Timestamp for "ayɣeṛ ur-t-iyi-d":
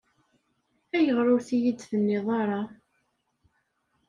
0.97-1.79